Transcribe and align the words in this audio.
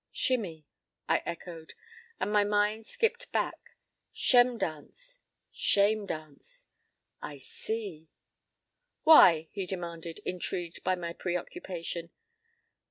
p> 0.05 0.17
"Shimmie," 0.17 0.65
I 1.07 1.21
echoed, 1.27 1.73
and, 2.19 2.31
my 2.33 2.43
mind 2.43 2.87
skipping 2.87 3.27
back: 3.31 3.75
"Shemdance! 4.11 5.19
Shame 5.51 6.07
Dance!—I 6.07 7.37
see!" 7.37 8.09
"Why?" 9.03 9.49
he 9.51 9.67
demanded, 9.67 10.19
intrigued 10.25 10.83
by 10.83 10.95
my 10.95 11.13
preoccupation. 11.13 12.09